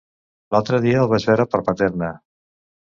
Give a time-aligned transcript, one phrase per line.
[0.55, 2.13] L'altre dia el vaig veure per Paterna.